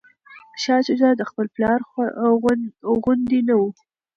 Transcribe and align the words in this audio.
شاه 0.61 0.81
شجاع 0.87 1.13
د 1.17 1.21
خپل 1.29 1.45
پلار 1.55 1.79
غوندې 3.03 3.39
نه 3.47 3.55
و. 3.59 3.61